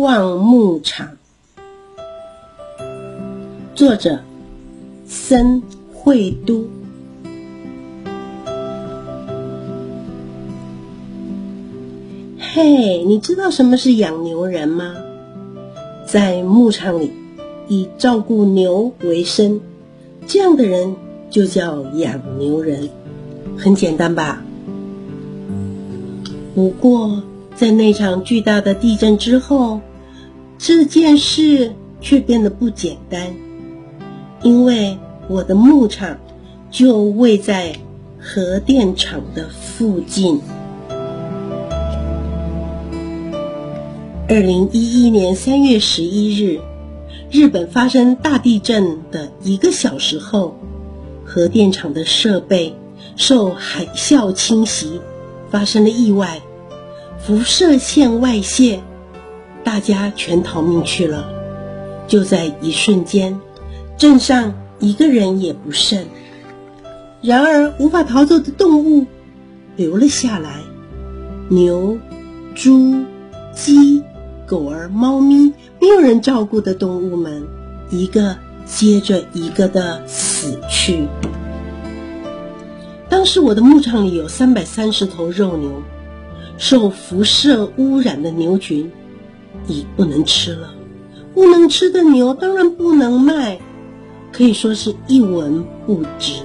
[0.00, 1.10] 望牧场，
[3.74, 4.18] 作者
[5.06, 6.64] 森惠都。
[12.38, 14.94] 嘿，你知道什么是养牛人吗？
[16.06, 17.12] 在牧场里，
[17.68, 19.60] 以照顾牛为生，
[20.26, 20.96] 这样的人
[21.28, 22.88] 就叫养牛人。
[23.58, 24.42] 很简单吧？
[26.54, 27.22] 不过，
[27.54, 29.80] 在那场巨大的地震之后，
[30.62, 31.72] 这件事
[32.02, 33.34] 却变得不简单，
[34.42, 36.18] 因为我的牧场
[36.70, 37.74] 就位在
[38.18, 40.38] 核电厂的附近。
[44.28, 46.60] 二零一一年三月十一日，
[47.30, 50.58] 日本发生大地震的一个小时后，
[51.24, 52.76] 核电厂的设备
[53.16, 55.00] 受海啸侵袭，
[55.50, 56.42] 发生了意外，
[57.18, 58.80] 辐射线外泄，
[59.64, 61.28] 大家全逃命去了。
[62.06, 63.38] 就在一瞬间，
[63.96, 66.04] 镇上一个人也不剩。
[67.22, 69.06] 然而，无法逃走的动物
[69.76, 70.60] 留了下来，
[71.48, 71.98] 牛、
[72.54, 73.04] 猪、
[73.54, 74.02] 鸡。
[74.46, 77.40] 狗儿、猫咪，没有人照顾的动物们，
[77.88, 81.06] 一个接着一个的死去。
[83.08, 85.70] 当时我的牧场里有三百三十头肉牛，
[86.58, 88.90] 受辐射污染的牛群
[89.66, 90.74] 已不能吃了。
[91.34, 93.60] 不能吃的牛当然不能卖，
[94.32, 96.42] 可以说是一文不值。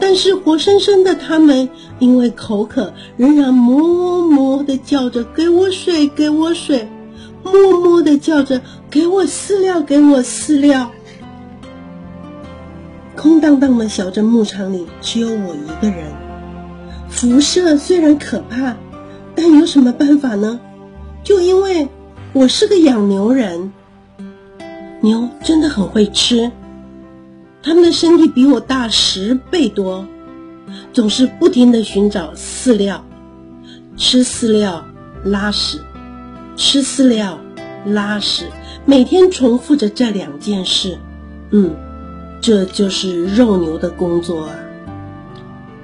[0.00, 1.68] 但是活生生的他们
[1.98, 6.88] 因为口渴，仍然默默的叫着：“给我水，给我水。”
[7.44, 10.90] 默默的叫着：“给我饲料，给我饲料。”
[13.14, 16.12] 空荡荡的小镇牧场里只有我一个人。
[17.08, 18.74] 辐射虽然可怕，
[19.36, 20.58] 但有什么办法呢？
[21.22, 21.88] 就因为
[22.34, 23.70] 我是个养牛人，
[25.02, 26.50] 牛真的很会吃，
[27.62, 30.06] 它们的身体比我大十倍多，
[30.94, 33.04] 总是不停的寻找饲料，
[33.98, 34.82] 吃饲料，
[35.24, 35.78] 拉屎。
[36.56, 37.38] 吃饲料、
[37.84, 38.46] 拉屎，
[38.86, 40.98] 每天重复着这两件事。
[41.50, 41.74] 嗯，
[42.40, 44.54] 这就是肉牛的工作啊。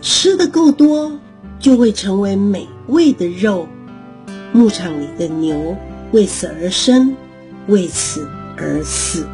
[0.00, 1.10] 吃的够多，
[1.58, 3.66] 就会成为美味的肉。
[4.52, 5.76] 牧场里的牛
[6.12, 7.16] 为此而生，
[7.66, 9.26] 为此而死，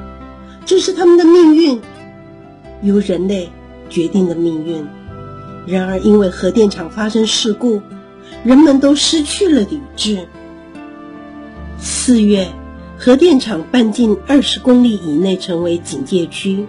[0.64, 1.80] 这是他们的命运，
[2.82, 3.50] 由人类
[3.88, 4.84] 决定的命运。
[5.66, 7.80] 然而，因为核电厂发生事故，
[8.42, 10.26] 人们都失去了理智。
[11.78, 12.48] 四月，
[12.98, 16.66] 核电厂半径二十公里以内成为警戒区。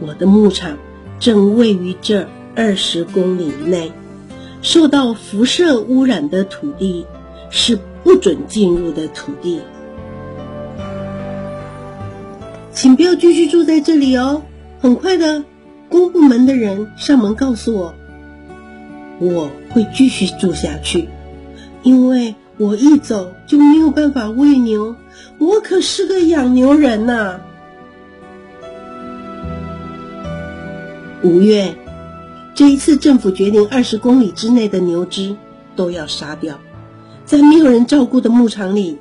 [0.00, 0.76] 我的牧场
[1.18, 3.90] 正位于这二十公里内，
[4.60, 7.06] 受到辐射污染的土地
[7.52, 9.60] 是不准进入的土地。
[12.72, 14.42] 请不要继续住在这里哦！
[14.80, 15.44] 很快的，
[15.88, 17.94] 公部门的人上门告诉我，
[19.20, 21.08] 我会继续住下去，
[21.84, 22.34] 因为。
[22.58, 24.94] 我一走就没有办法喂牛，
[25.38, 27.40] 我可是个养牛人呐。
[31.22, 31.74] 五月，
[32.54, 35.34] 这一次政府决定二十公里之内的牛只
[35.74, 36.60] 都要杀掉，
[37.24, 38.98] 在没有人照顾的牧场里，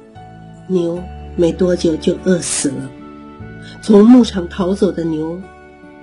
[0.68, 1.04] 牛
[1.36, 2.90] 没多久就饿死了。
[3.82, 5.42] 从牧场逃走的牛，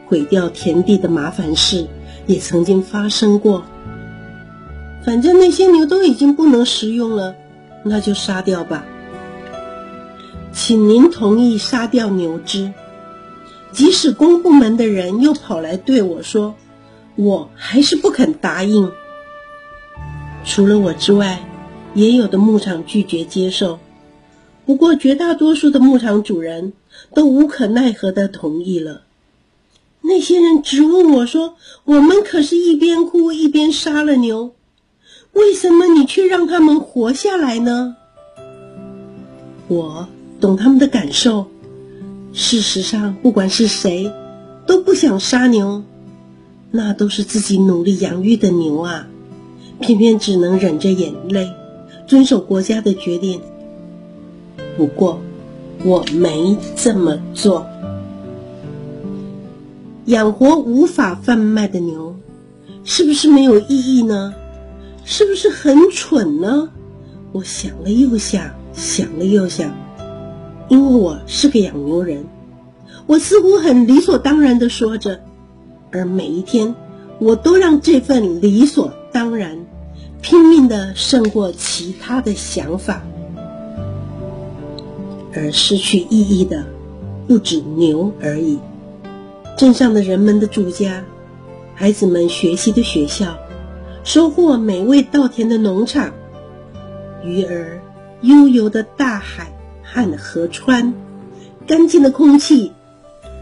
[0.07, 1.87] 毁掉田地的麻烦事
[2.27, 3.65] 也曾经发生过。
[5.05, 7.35] 反正那些牛都已经不能食用了，
[7.85, 8.85] 那就杀掉吧。
[10.53, 12.73] 请您同意杀掉牛只，
[13.71, 16.57] 即使公部门的人又跑来对我说，
[17.17, 18.91] 我还是不肯答应。
[20.45, 21.48] 除了我之外，
[21.95, 23.79] 也有的牧场拒绝接受，
[24.67, 26.73] 不过绝大多数的牧场主人
[27.15, 29.03] 都无可奈何的同意了。
[30.01, 34.55] 那些人直问我说：“我们可是一边哭一边杀了牛。”
[35.35, 37.97] 为什么你却让他们活下来呢？
[39.69, 40.09] 我
[40.41, 41.47] 懂他们的感受。
[42.33, 44.11] 事实上，不管是谁，
[44.67, 45.83] 都不想杀牛，
[46.71, 49.07] 那都是自己努力养育的牛啊，
[49.81, 51.51] 偏偏只能忍着眼泪，
[52.09, 53.41] 遵守国家的决定。
[54.77, 55.21] 不过，
[55.85, 57.65] 我没这么做。
[60.07, 62.17] 养活无法贩卖的牛，
[62.83, 64.35] 是不是没有意义呢？
[65.05, 66.71] 是不是很蠢呢？
[67.33, 69.71] 我想了又想，想了又想，
[70.69, 72.25] 因为我是个养牛人，
[73.07, 75.21] 我似乎很理所当然的说着，
[75.91, 76.75] 而每一天，
[77.19, 79.59] 我都让这份理所当然
[80.23, 83.03] 拼命的胜过其他的想法。
[85.35, 86.67] 而失去意义的
[87.29, 88.59] 不止牛而已。
[89.57, 91.05] 镇上的人们的住家，
[91.75, 93.39] 孩子们学习的学校，
[94.05, 96.13] 收获美味稻田的农场，
[97.23, 97.81] 鱼儿
[98.23, 100.95] 悠游的大海和河川，
[101.67, 102.73] 干净的空气，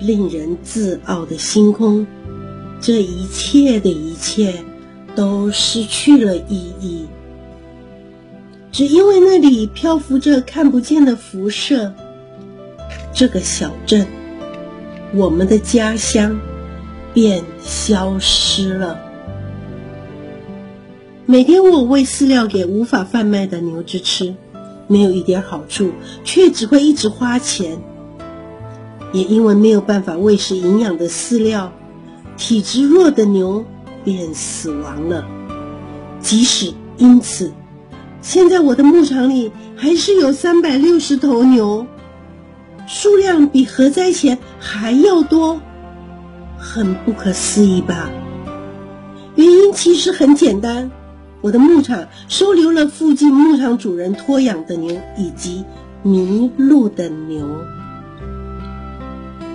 [0.00, 2.06] 令人自傲的星空，
[2.80, 4.54] 这一切的一切
[5.16, 7.06] 都失去了意义，
[8.70, 11.92] 只因为那里漂浮着看不见的辐射。
[13.12, 14.06] 这个小镇。
[15.14, 16.38] 我们的家乡
[17.14, 19.00] 便消失了。
[21.24, 24.34] 每天我喂饲料给无法贩卖的牛只吃，
[24.88, 25.92] 没有一点好处，
[26.24, 27.78] 却只会一直花钱。
[29.12, 31.72] 也因为没有办法喂食营养的饲料，
[32.36, 33.64] 体质弱的牛
[34.06, 35.26] 便死亡了。
[36.20, 37.52] 即使因此，
[38.22, 41.84] 现在我的牧场里还是有三百六十头牛。
[42.86, 45.60] 数量比核灾前还要多，
[46.56, 48.08] 很不可思议吧？
[49.34, 50.88] 原因其实很简单，
[51.40, 55.64] 我的牧场收留了附近牧场主人托养的牛以及
[56.04, 57.44] 迷路的牛，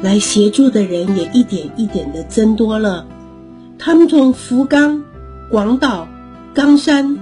[0.01, 3.07] 来协助的人也一点一点的增多了。
[3.83, 5.03] 他们从福冈、
[5.49, 6.07] 广岛、
[6.53, 7.17] 冈山、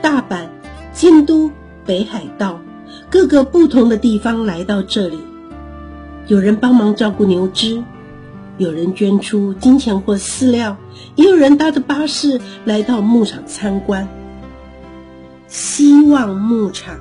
[0.00, 0.46] 大阪、
[0.94, 1.50] 京都、
[1.84, 2.62] 北海道
[3.10, 5.18] 各个不同的地方来到这里。
[6.26, 7.84] 有人帮忙照顾牛只，
[8.56, 10.78] 有人捐出金钱或饲料，
[11.14, 14.08] 也有人搭着巴士来到牧场参观。
[15.46, 17.00] 希望牧场，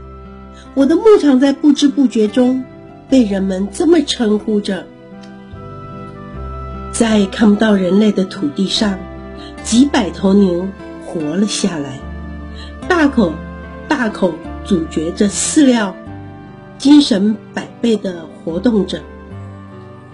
[0.73, 2.61] 我的牧场在不知不觉中
[3.09, 4.85] 被人们这么称呼着。
[6.97, 8.97] 在看不到人类的土地上，
[9.63, 10.67] 几百头牛
[11.05, 11.99] 活了下来，
[12.87, 13.31] 大口
[13.87, 14.33] 大口
[14.65, 15.95] 咀嚼着饲料，
[16.79, 18.99] 精神百倍的活动着。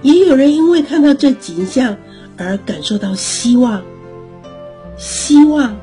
[0.02, 1.96] 也有人因为看到这景象
[2.36, 3.82] 而感受到希望。
[4.98, 5.78] 希望，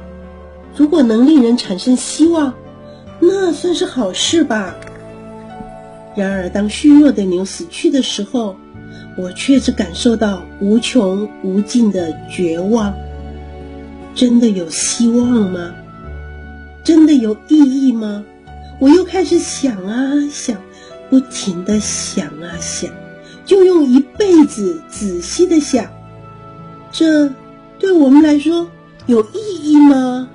[0.77, 2.53] 如果能令人产生希望，
[3.21, 4.75] 那算是好事吧。
[6.15, 8.55] 然而，当虚弱的牛死去的时候，
[9.17, 12.95] 我确实感受到无穷无尽的绝望。
[14.15, 15.75] 真的有希望吗？
[16.83, 18.25] 真的有意义吗？
[18.79, 20.57] 我又开始想啊想，
[21.11, 22.91] 不停的想啊想。
[23.45, 25.87] 就用一辈子仔细的想，
[26.93, 27.29] 这
[27.79, 28.67] 对我们来说
[29.07, 30.29] 有意义吗？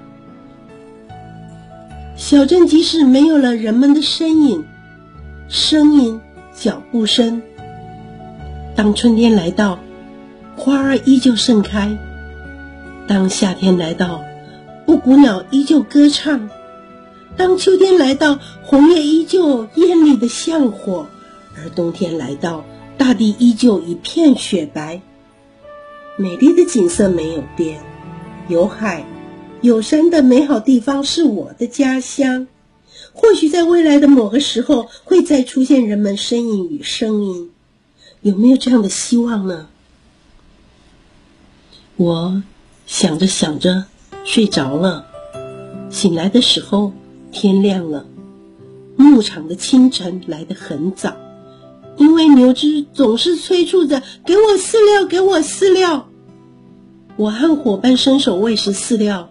[2.15, 4.65] 小镇即使没有了人们的身影、
[5.47, 6.19] 声音、
[6.53, 7.41] 脚步声，
[8.75, 9.79] 当春天来到，
[10.57, 11.97] 花儿依旧盛开；
[13.07, 14.21] 当夏天来到，
[14.85, 16.49] 布谷鸟依旧歌唱；
[17.37, 21.05] 当秋天来到，红叶依旧艳丽的像火；
[21.55, 22.65] 而冬天来到，
[22.97, 25.01] 大地依旧一片雪白，
[26.17, 27.79] 美丽的景色没有变。
[28.49, 29.05] 有海、
[29.61, 32.45] 有山的美好地方是我的家乡。
[33.13, 37.51] 或许在未来的某个时候，会再出现人们身影与声音。
[38.25, 39.67] 有没有这样的希望呢？
[41.95, 42.41] 我
[42.87, 43.85] 想着想着
[44.23, 45.05] 睡着了，
[45.91, 46.91] 醒来的时候
[47.31, 48.07] 天亮了。
[48.95, 51.15] 牧场的清晨来得很早。
[51.97, 56.09] 因为牛只总是催促着“给我饲料，给我饲料”，
[57.17, 59.29] 我和伙伴伸手喂食饲料，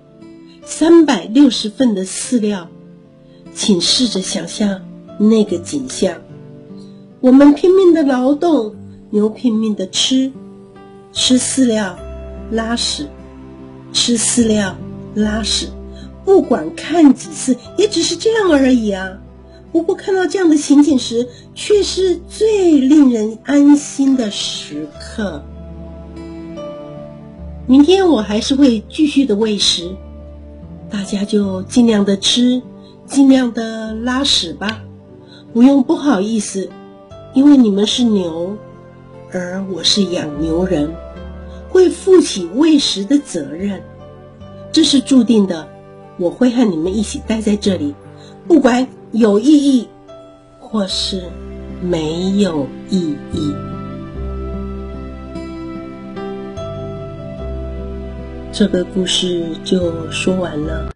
[0.64, 2.69] 三百六十份的饲料，
[3.52, 4.83] 请试着想象
[5.19, 6.16] 那个景象：
[7.21, 8.76] 我们拼命的劳动，
[9.14, 10.33] 牛拼命的吃，
[11.12, 11.97] 吃饲料，
[12.50, 13.06] 拉屎，
[13.92, 14.76] 吃饲料，
[15.14, 15.68] 拉屎，
[16.25, 19.16] 不管看几次，也只是这样而已啊。
[19.71, 25.40] 不过看到这样的情景时，却是最令人安心的时刻。
[27.68, 29.94] 明天我还是会继续的喂食，
[30.90, 32.61] 大家就尽量的吃，
[33.06, 34.83] 尽量的拉屎吧，
[35.52, 36.68] 不用不好意思，
[37.33, 38.56] 因为你们是牛，
[39.35, 40.95] 而我是养牛人，
[41.69, 43.83] 会负起喂食的责任，
[44.71, 45.69] 这是注定的。
[46.17, 47.95] 我会和你们一起待在这里，
[48.49, 48.87] 不管。
[49.14, 49.87] 有意义，
[50.59, 51.23] 或是
[51.81, 53.55] 没有意义。
[58.53, 60.93] 这个故事就说完了。